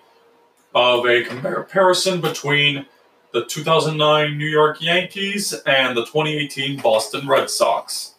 of 0.75 1.07
a 1.07 1.25
comparison 1.25 2.21
between 2.21 2.87
the 3.33 3.45
2009 3.45 4.37
New 4.37 4.47
York 4.47 4.81
Yankees 4.83 5.53
and 5.67 5.97
the 5.97 6.03
2018 6.05 6.81
Boston 6.81 7.27
Red 7.27 7.49
Sox. 7.51 8.15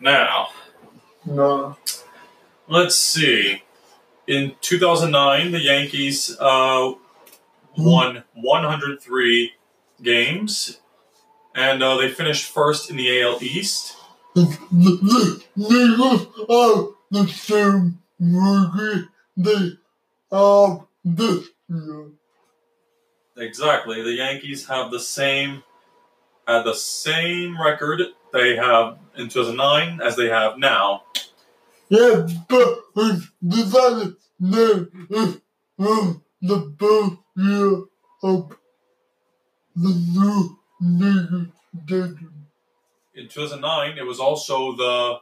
Now, 0.00 0.48
No. 1.24 1.76
let's 2.68 2.96
see. 2.96 3.62
In 4.26 4.54
2009, 4.60 5.52
the 5.52 5.60
Yankees 5.60 6.36
uh, 6.40 6.92
won 7.76 8.24
103 8.34 9.52
games, 10.02 10.80
and 11.54 11.82
uh, 11.82 11.96
they 11.96 12.10
finished 12.10 12.50
first 12.50 12.90
in 12.90 12.96
the 12.96 13.22
AL 13.22 13.42
East. 13.42 13.96
Exactly. 23.36 24.02
The 24.02 24.12
Yankees 24.12 24.66
have 24.66 24.90
the 24.90 25.00
same 25.00 25.62
had 26.46 26.64
the 26.64 26.74
same 26.74 27.60
record 27.60 28.02
they 28.32 28.56
have 28.56 28.98
in 29.16 29.28
2009 29.28 30.00
as 30.02 30.16
they 30.16 30.28
have 30.28 30.58
now. 30.58 31.04
Yeah, 31.88 32.26
but 32.48 32.80
it's 32.96 33.30
decided 33.46 34.16
that 34.40 34.90
it's 35.10 35.40
the 35.78 37.23
the 39.76 40.56
new 40.80 41.50
stadium. 41.84 42.46
In 43.14 43.28
2009, 43.28 43.98
it 43.98 44.06
was 44.06 44.18
also 44.20 44.74
the 44.76 45.18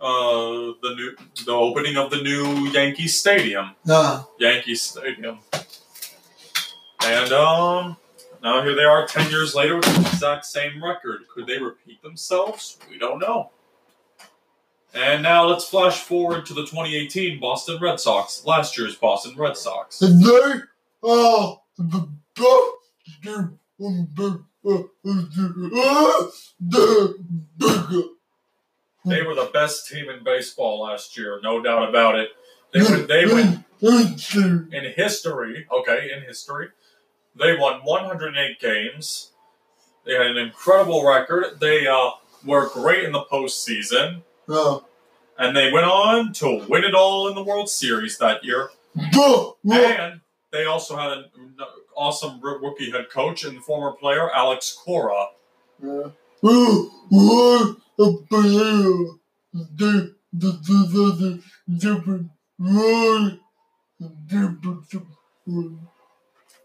uh, 0.00 0.74
the 0.82 0.94
new 0.96 1.16
the 1.46 1.52
opening 1.52 1.96
of 1.96 2.10
the 2.10 2.20
new 2.22 2.68
Yankee 2.68 3.06
Stadium, 3.08 3.70
Nah. 3.84 4.24
Yankee 4.38 4.74
Stadium. 4.74 5.38
And 7.06 7.32
um, 7.32 7.96
now 8.42 8.62
here 8.62 8.74
they 8.74 8.82
are, 8.84 9.06
10 9.06 9.30
years 9.30 9.54
later, 9.54 9.76
with 9.76 9.84
the 9.94 10.00
exact 10.00 10.46
same 10.46 10.82
record. 10.82 11.20
Could 11.32 11.46
they 11.46 11.58
repeat 11.58 12.02
themselves? 12.02 12.78
We 12.90 12.98
don't 12.98 13.18
know. 13.18 13.50
And 14.94 15.22
now 15.22 15.44
let's 15.46 15.64
flash 15.68 15.98
forward 16.00 16.46
to 16.46 16.54
the 16.54 16.62
2018 16.62 17.40
Boston 17.40 17.78
Red 17.80 17.98
Sox, 18.00 18.44
last 18.46 18.78
year's 18.78 18.94
Boston 18.96 19.34
Red 19.36 19.56
Sox. 19.56 19.98
They 19.98 20.08
are 21.04 21.60
the 21.78 22.08
best 22.34 23.22
team 23.22 23.58
on 23.80 24.08
the 24.14 24.44
the 26.60 27.14
bigger. 27.58 28.02
They 29.06 29.22
were 29.22 29.34
the 29.34 29.50
best 29.52 29.86
team 29.88 30.08
in 30.08 30.24
baseball 30.24 30.80
last 30.80 31.16
year, 31.18 31.38
no 31.42 31.60
doubt 31.62 31.88
about 31.90 32.18
it. 32.18 32.30
They 32.72 32.82
went, 32.82 33.06
they 33.08 33.26
went 33.26 33.64
in 34.72 34.92
history, 34.96 35.66
okay, 35.70 36.08
in 36.16 36.22
history, 36.22 36.68
they 37.38 37.56
won 37.56 37.80
108 37.84 38.58
games. 38.58 39.32
They 40.06 40.14
had 40.14 40.26
an 40.26 40.36
incredible 40.38 41.06
record. 41.06 41.60
They 41.60 41.86
uh, 41.86 42.10
were 42.46 42.68
great 42.70 43.04
in 43.04 43.12
the 43.12 43.24
postseason, 43.30 44.22
Uh, 44.48 44.80
and 45.38 45.54
they 45.56 45.70
went 45.70 45.86
on 45.86 46.32
to 46.34 46.64
win 46.68 46.84
it 46.84 46.94
all 46.94 47.28
in 47.28 47.34
the 47.34 47.42
World 47.42 47.68
Series 47.68 48.16
that 48.18 48.42
year. 48.44 48.70
And 50.00 50.20
they 50.54 50.66
also 50.66 50.96
had 50.96 51.10
an 51.10 51.24
awesome 51.96 52.40
rookie 52.40 52.90
head 52.90 53.10
coach 53.10 53.44
and 53.44 53.62
former 53.62 53.92
player 53.92 54.30
Alex 54.32 54.72
Cora. 54.72 55.26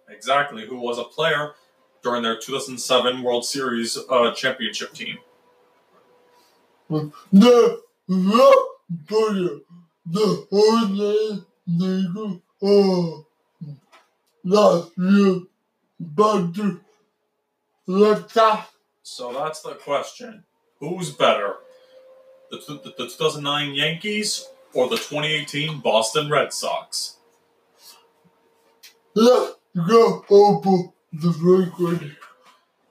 Exactly, 0.07 0.67
who 0.67 0.79
was 0.79 0.99
a 0.99 1.03
player 1.03 1.53
during 2.03 2.21
their 2.21 2.37
2007 2.37 3.23
World 3.23 3.45
Series 3.45 3.97
uh, 4.09 4.31
championship 4.33 4.93
team. 4.93 5.17
The 6.89 7.81
the 10.05 10.47
whole 10.49 10.85
nigga, 11.67 12.41
last 14.43 14.91
year, 14.97 15.41
but 15.99 16.51
So 19.03 19.33
that's 19.33 19.61
the 19.61 19.73
question. 19.73 20.43
Who's 20.79 21.11
better? 21.11 21.55
The, 22.51 22.57
t- 22.57 22.81
the, 22.83 22.93
the 22.97 23.09
2009 23.09 23.73
Yankees 23.75 24.47
or 24.73 24.87
the 24.87 24.97
2018 24.97 25.79
Boston 25.79 26.29
Red 26.29 26.53
Sox? 26.53 27.17
let's 29.15 29.55
go 29.87 30.23
over 30.29 30.91
the 31.11 31.31
record. 31.41 32.15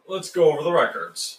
Let's 0.06 0.30
go 0.30 0.52
over 0.52 0.62
the 0.62 0.72
records. 0.72 1.38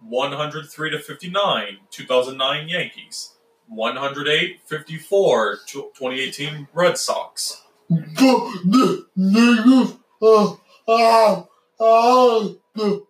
103 0.00 0.90
to 0.90 0.98
59, 0.98 1.78
2009 1.90 2.68
Yankees. 2.68 3.30
108 3.68 4.60
54, 4.66 5.58
2018 5.66 6.68
Red 6.74 6.98
Sox. 6.98 7.63
But 7.94 8.62
the 8.64 9.06
niggas 9.16 9.98
the 10.20 10.58
old 10.80 12.60
the 12.74 13.06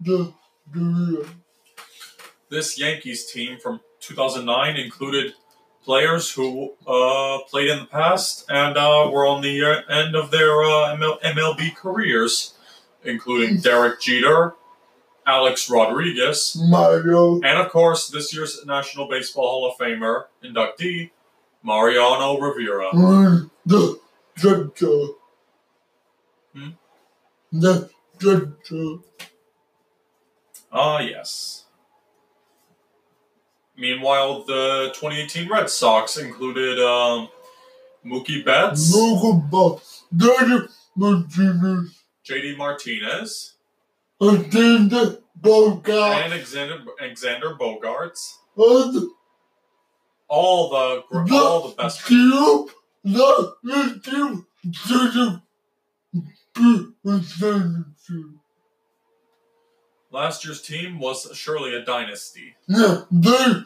the 0.00 0.32
career. 0.72 1.24
This 2.50 2.78
Yankees 2.78 3.30
team 3.30 3.58
from 3.58 3.80
2009 4.00 4.76
included 4.76 5.34
players 5.84 6.30
who 6.30 6.74
uh, 6.86 7.38
played 7.48 7.70
in 7.70 7.80
the 7.80 7.86
past 7.86 8.44
and 8.48 8.76
uh, 8.76 9.08
were 9.12 9.26
on 9.26 9.42
the 9.42 9.62
uh, 9.64 9.92
end 9.92 10.14
of 10.14 10.30
their 10.30 10.62
uh, 10.62 10.96
ML- 10.96 11.20
MLB 11.22 11.74
careers, 11.74 12.54
including 13.04 13.58
Derek 13.58 14.00
Jeter, 14.00 14.54
Alex 15.28 15.68
Rodriguez, 15.68 16.56
Mario, 16.70 17.34
and 17.42 17.58
of 17.58 17.70
course 17.70 18.08
this 18.08 18.34
year's 18.34 18.64
National 18.64 19.06
Baseball 19.08 19.46
Hall 19.46 19.70
of 19.70 19.76
Famer 19.78 20.24
inductee 20.42 21.10
Mariano 21.62 22.38
Rivera. 22.38 22.88
the. 23.66 25.14
Hmm? 26.54 26.70
Ah, 30.72 31.00
yes. 31.00 31.64
Meanwhile, 33.76 34.44
the 34.44 34.92
2018 34.94 35.48
Red 35.48 35.68
Sox 35.68 36.16
included 36.16 36.80
um, 36.80 37.28
Mookie 38.04 38.44
Betts, 38.44 38.94
Local 38.94 39.34
Box. 39.34 40.04
Daddy 40.16 40.66
Martinez. 40.96 42.02
JD 42.26 42.56
Martinez, 42.56 43.54
And 44.20 44.50
then 44.50 44.88
the 44.88 45.22
Bogart. 45.36 46.22
and 46.24 46.32
Alexander, 46.32 46.84
Alexander 47.00 47.54
Bogaerts. 47.54 48.34
And 48.56 49.10
All 50.28 50.70
the 50.70 51.04
gr- 51.08 51.32
all 51.34 51.68
the 51.68 51.74
best. 51.76 52.04
Cube. 52.04 52.70
The 53.04 53.54
YouTube. 53.64 54.44
Last 60.10 60.44
year's 60.44 60.62
team 60.62 60.98
was 60.98 61.28
surely 61.34 61.74
a 61.74 61.84
dynasty. 61.84 62.56
Yeah, 62.66 63.02
they. 63.10 63.62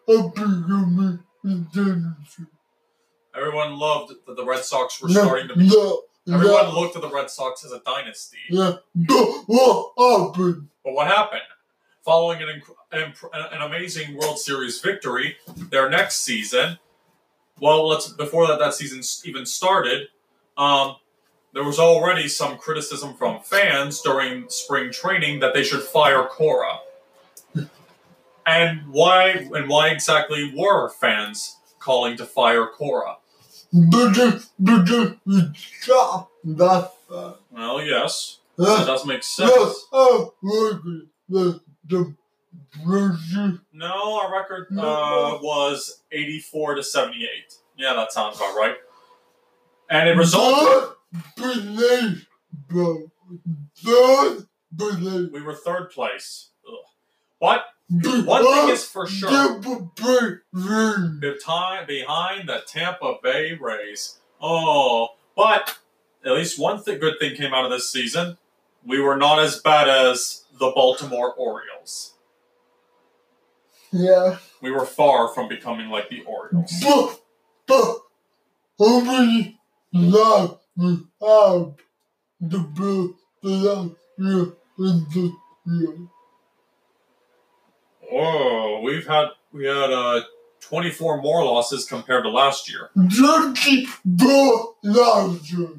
The. 1.74 2.46
Everyone 3.36 3.76
loved 3.78 4.12
that 4.26 4.36
the 4.36 4.44
Red 4.44 4.64
Sox 4.64 5.00
were 5.02 5.08
starting 5.24 5.48
to 5.48 5.56
be. 5.56 5.66
Everyone 6.32 6.68
looked 6.74 6.96
at 6.96 7.02
the 7.02 7.10
Red 7.10 7.28
Sox 7.30 7.64
as 7.64 7.72
a 7.72 7.80
dynasty. 7.80 8.38
Yeah. 8.48 8.76
What 9.46 9.92
happened? 9.98 10.68
But 10.84 10.92
what 10.94 11.06
happened? 11.06 11.42
Following 12.04 12.42
an, 12.42 12.48
inc- 12.48 12.74
an, 12.92 13.02
imp- 13.02 13.32
an 13.52 13.62
amazing 13.62 14.16
World 14.16 14.38
Series 14.38 14.80
victory, 14.80 15.36
their 15.70 15.88
next 15.90 16.20
season, 16.20 16.78
well, 17.60 17.86
let's 17.88 18.08
before 18.08 18.46
that 18.46 18.58
that 18.58 18.74
season 18.74 19.00
even 19.28 19.46
started, 19.46 20.08
um, 20.56 20.96
there 21.52 21.64
was 21.64 21.78
already 21.78 22.28
some 22.28 22.58
criticism 22.58 23.14
from 23.14 23.40
fans 23.40 24.00
during 24.00 24.48
spring 24.48 24.90
training 24.92 25.40
that 25.40 25.54
they 25.54 25.62
should 25.62 25.82
fire 25.82 26.24
Cora. 26.24 26.78
And 28.46 28.82
why? 28.90 29.48
And 29.54 29.68
why 29.68 29.88
exactly 29.88 30.52
were 30.54 30.90
fans 30.90 31.56
calling 31.78 32.16
to 32.18 32.26
fire 32.26 32.66
Cora? 32.66 33.16
Because 33.74 34.50
it's 35.26 35.58
shot 35.58 36.28
that 36.44 36.92
far. 37.08 37.36
Well, 37.50 37.82
yes, 37.82 38.38
that 38.56 38.86
does 38.86 39.04
make 39.06 39.22
sense. 39.22 39.50
oh, 39.92 40.34
the 41.28 41.60
the 41.86 42.14
version. 42.86 43.60
No, 43.72 44.20
our 44.20 44.32
record 44.32 44.68
uh, 44.72 45.38
was 45.42 46.02
84 46.12 46.76
to 46.76 46.82
78. 46.82 47.28
Yeah, 47.76 47.94
that 47.94 48.12
sounds 48.12 48.36
about 48.36 48.54
right. 48.56 48.76
And 49.90 50.08
it 50.08 50.16
resulted. 50.16 50.94
Don't 51.36 51.76
believe, 51.76 52.26
bro. 52.68 53.10
Don't 53.84 54.48
believe. 54.74 55.32
We 55.32 55.42
were 55.42 55.54
third 55.54 55.90
place. 55.90 56.50
Ugh. 56.66 56.74
But 57.40 57.64
one 57.90 58.44
thing 58.44 58.68
is 58.70 58.84
for 58.84 59.06
sure. 59.06 59.58
Behind. 59.60 61.20
Behind, 61.20 61.86
behind 61.86 62.48
the 62.48 62.62
Tampa 62.66 63.16
Bay 63.22 63.52
Rays. 63.60 64.18
Oh, 64.40 65.08
but 65.36 65.78
at 66.24 66.32
least 66.32 66.58
one 66.58 66.82
th- 66.82 67.00
good 67.00 67.18
thing 67.18 67.36
came 67.36 67.52
out 67.52 67.64
of 67.64 67.70
this 67.70 67.90
season. 67.90 68.38
We 68.84 69.00
were 69.00 69.16
not 69.16 69.38
as 69.38 69.60
bad 69.60 69.88
as 69.88 70.44
the 70.58 70.72
Baltimore 70.74 71.32
Orioles. 71.34 72.14
Yeah. 73.92 74.38
We 74.60 74.70
were 74.70 74.86
far 74.86 75.28
from 75.28 75.48
becoming 75.48 75.88
like 75.88 76.08
the 76.08 76.22
Orioles. 76.22 76.72
But, 76.82 77.20
but, 77.66 77.98
how 78.78 79.00
many 79.00 79.58
lives 79.92 80.54
we 80.76 80.98
have 81.22 81.74
the 82.40 82.58
bill 82.58 83.14
the 83.42 83.48
last 83.48 83.94
year 84.18 84.52
and 84.78 85.06
this 85.12 85.30
Whoa, 88.14 88.80
we've 88.82 89.04
had 89.08 89.30
we 89.52 89.66
had 89.66 89.90
uh 89.90 90.20
24 90.60 91.20
more 91.20 91.44
losses 91.44 91.84
compared 91.84 92.22
to 92.22 92.30
last 92.30 92.70
year. 92.70 92.90
Twenty 92.94 93.86
four 93.86 94.74
last 94.84 95.52
year. 95.52 95.70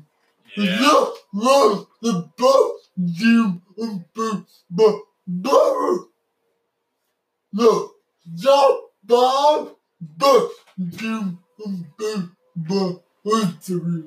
Yeah. 0.58 0.76
That 0.76 1.16
was 1.34 1.88
the 2.02 2.30
of 3.78 4.04
the 4.18 4.46
but 4.70 5.00
but 5.32 5.82
no 7.54 7.92
bad 9.06 9.68
best 10.02 11.00
team 11.00 11.40
of 11.66 11.98
baseball 11.98 13.04
history. 13.24 14.04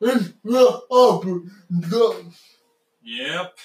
It's 0.00 0.32
not 0.44 0.82
up 0.92 1.22
that 1.70 2.32
Yep. 3.02 3.58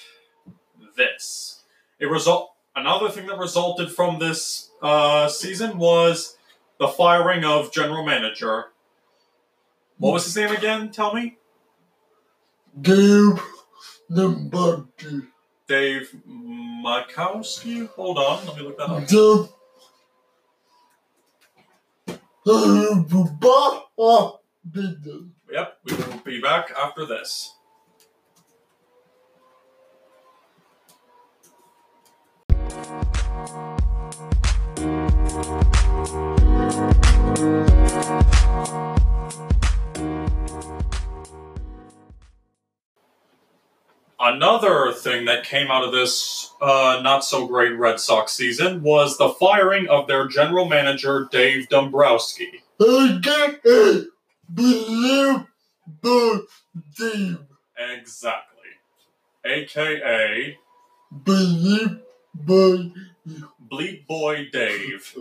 This. 0.97 1.62
It 1.99 2.08
result 2.08 2.53
another 2.76 3.10
thing 3.10 3.28
that 3.28 3.38
resulted 3.38 3.92
from 3.92 4.20
this 4.20 4.70
uh, 4.82 5.28
season 5.28 5.78
was 5.78 6.38
the 6.80 6.88
firing 6.88 7.44
of 7.44 7.72
general 7.72 8.06
manager. 8.06 8.66
What 9.98 10.14
was 10.14 10.26
his 10.26 10.36
name 10.36 10.56
again? 10.56 10.92
Tell 10.92 11.14
me. 11.14 11.38
Dave 12.82 13.40
Lombardi. 14.10 15.28
Dave 15.68 16.14
Makowski? 16.28 17.88
Hold 17.90 18.18
on, 18.18 18.46
let 18.46 18.58
me 18.58 18.64
look 18.64 18.78
that 18.78 18.90
up. 18.90 19.08
The 24.66 24.98
the. 25.04 25.30
Yep, 25.52 25.78
we 25.86 25.96
will 25.96 26.22
be 26.26 26.42
back 26.42 26.72
after 26.78 27.06
this. 27.06 27.54
Another 44.19 44.93
thing 44.93 45.25
that 45.25 45.43
came 45.43 45.69
out 45.69 45.84
of 45.84 45.91
this 45.91 46.53
uh, 46.62 47.01
not 47.03 47.25
so 47.25 47.45
great 47.45 47.77
Red 47.77 47.99
Sox 47.99 48.32
season 48.32 48.82
was 48.82 49.17
the 49.17 49.29
firing 49.32 49.89
of 49.89 50.08
their 50.08 50.29
general 50.29 50.63
manager, 50.63 51.27
Dave 51.29 51.67
Dombrowski. 51.67 52.63
I 52.79 53.19
can't 53.21 53.62
believe 54.53 55.45
the 56.01 56.47
team. 56.95 57.47
Exactly. 57.77 58.69
AKA 59.43 60.58
Believe 61.25 61.99
Bleep 63.28 64.06
Boy 64.08 64.50
Dave. 64.52 65.14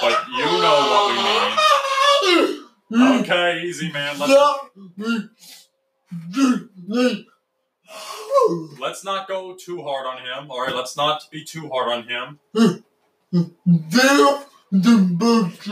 But 0.00 0.26
you 0.36 0.44
know 0.44 0.78
what 0.90 2.30
we 2.30 2.36
mean. 2.36 3.20
Okay, 3.20 3.62
easy 3.64 3.92
man. 3.92 4.18
Let's, 4.18 4.32
That 4.32 4.70
we 4.96 5.28
do 6.32 6.68
like 6.88 7.26
let's 8.80 9.04
not 9.04 9.28
go 9.28 9.54
too 9.54 9.82
hard 9.82 10.06
on 10.06 10.18
him. 10.18 10.50
Alright, 10.50 10.74
let's 10.74 10.96
not 10.96 11.30
be 11.30 11.44
too 11.44 11.68
hard 11.68 11.88
on 11.88 12.08
him. 12.08 12.38
Dave 13.32 14.46
the 14.72 14.96
best 15.18 15.68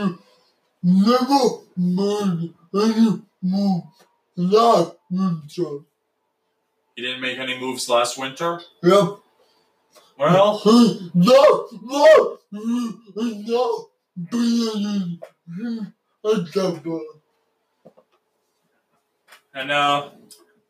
never 0.83 1.61
mind 1.77 2.55
any 2.75 3.23
move 3.43 3.83
last 4.37 4.97
winter. 5.11 5.85
He 6.95 7.03
didn't 7.03 7.21
make 7.21 7.39
any 7.39 7.59
moves 7.59 7.89
last 7.89 8.19
winter. 8.19 8.61
Yep. 8.83 9.19
Well, 10.19 10.61
No, 11.15 11.69
no, 11.83 12.39
no, 12.51 13.89
being 14.31 15.21
a 16.25 16.43
double. 16.53 17.05
and 19.55 19.71
uh, 19.71 20.11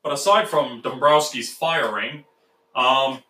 but 0.02 0.12
aside 0.12 0.48
from 0.48 0.82
Dombrowski's 0.82 1.52
firing, 1.52 2.24
um, 2.74 3.22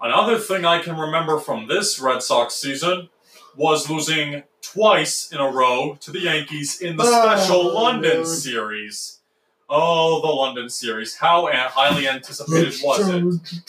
another 0.00 0.38
thing 0.38 0.64
I 0.64 0.80
can 0.80 0.96
remember 0.96 1.38
from 1.38 1.66
this 1.68 2.00
Red 2.00 2.22
Sox 2.22 2.54
season 2.54 3.08
was 3.56 3.88
losing 3.90 4.42
twice 4.62 5.30
in 5.32 5.38
a 5.38 5.50
row 5.50 5.96
to 6.00 6.10
the 6.10 6.20
Yankees 6.20 6.80
in 6.80 6.96
the 6.96 7.04
Oh, 7.04 7.22
special 7.36 7.74
London 7.74 8.16
Lord. 8.18 8.26
series. 8.26 9.20
Oh, 9.68 10.20
the 10.20 10.28
London 10.28 10.68
series! 10.70 11.16
How 11.16 11.48
highly 11.52 12.06
anticipated 12.08 12.74
was 12.84 13.08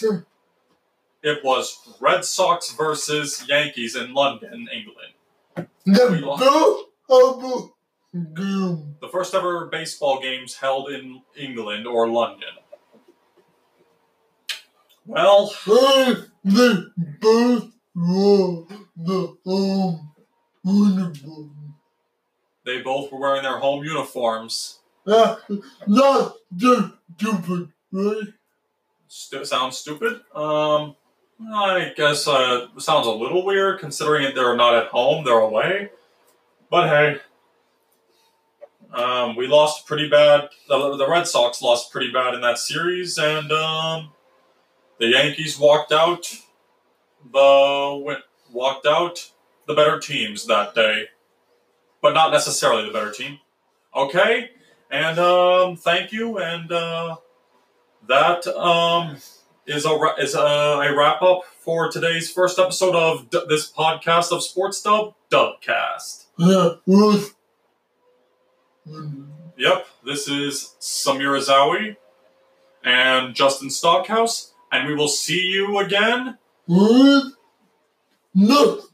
it? 0.03 0.23
It 1.23 1.43
was 1.43 1.77
Red 1.99 2.23
Sox 2.23 2.71
versus 2.73 3.43
Yankees 3.47 3.95
in 3.95 4.13
London, 4.13 4.67
England. 4.73 5.13
The 5.85 6.27
best 6.37 6.83
ever. 7.09 7.69
The 9.01 9.09
first 9.11 9.33
ever 9.35 9.65
baseball 9.67 10.21
games 10.21 10.55
held 10.55 10.89
in 10.89 11.21
England 11.35 11.87
or 11.87 12.07
London. 12.07 12.49
Well, 15.05 15.51
And 15.65 16.27
the 16.43 16.91
best 17.21 17.67
the 17.95 19.37
home 19.45 20.13
uniform. 20.63 21.75
they 22.65 22.81
both 22.81 23.11
were 23.11 23.19
wearing 23.19 23.43
their 23.43 23.59
home 23.59 23.83
uniforms. 23.83 24.79
That's 25.05 25.41
not 25.87 26.35
just 26.55 26.89
stupid, 27.17 27.71
right? 27.91 28.27
Stu- 29.07 29.45
sounds 29.45 29.77
stupid. 29.77 30.21
Um, 30.35 30.95
I 31.39 31.93
guess 31.95 32.27
uh, 32.27 32.67
sounds 32.79 33.07
a 33.07 33.11
little 33.11 33.45
weird 33.45 33.79
considering 33.79 34.23
that 34.23 34.35
they're 34.35 34.55
not 34.55 34.75
at 34.75 34.87
home; 34.87 35.23
they're 35.23 35.37
away. 35.39 35.89
But 36.69 36.89
hey, 36.89 37.17
um, 38.93 39.35
we 39.35 39.47
lost 39.47 39.85
pretty 39.85 40.09
bad. 40.09 40.49
The, 40.67 40.97
the 40.97 41.07
Red 41.09 41.27
Sox 41.27 41.61
lost 41.61 41.91
pretty 41.91 42.11
bad 42.11 42.33
in 42.33 42.41
that 42.41 42.57
series, 42.57 43.17
and 43.17 43.51
um, 43.51 44.09
the 44.99 45.07
Yankees 45.07 45.59
walked 45.59 45.91
out. 45.91 46.27
The 47.31 48.01
win- 48.03 48.17
walked 48.51 48.87
out 48.87 49.31
the 49.67 49.73
better 49.73 49.99
teams 49.99 50.45
that 50.47 50.73
day, 50.73 51.05
but 52.01 52.13
not 52.13 52.31
necessarily 52.31 52.85
the 52.85 52.93
better 52.93 53.11
team. 53.11 53.39
Okay, 53.95 54.51
and 54.89 55.19
um, 55.19 55.75
thank 55.75 56.11
you, 56.11 56.39
and. 56.39 56.71
Uh, 56.71 57.17
that 58.07 58.47
um, 58.47 59.17
is 59.67 59.85
a 59.85 60.15
is 60.19 60.33
a, 60.33 60.39
a 60.39 60.97
wrap 60.97 61.21
up 61.21 61.41
for 61.59 61.91
today's 61.91 62.31
first 62.31 62.57
episode 62.57 62.95
of 62.95 63.29
D- 63.29 63.43
this 63.49 63.69
podcast 63.69 64.31
of 64.31 64.41
Sports 64.41 64.81
Dub 64.81 65.13
Dubcast. 65.29 66.25
Yep, 69.57 69.87
this 70.05 70.29
is 70.29 70.75
Samira 70.79 71.41
Zawi 71.41 71.97
and 72.83 73.35
Justin 73.35 73.69
Stockhouse, 73.69 74.53
and 74.71 74.87
we 74.87 74.95
will 74.95 75.09
see 75.09 75.41
you 75.41 75.79
again 75.79 76.37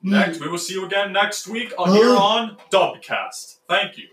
next. 0.02 0.40
We 0.40 0.48
will 0.48 0.58
see 0.58 0.74
you 0.74 0.86
again 0.86 1.14
next 1.14 1.48
week 1.48 1.74
on, 1.78 1.92
here 1.92 2.10
oh. 2.10 2.18
on 2.18 2.58
Dubcast. 2.72 3.60
Thank 3.68 3.98
you. 3.98 4.08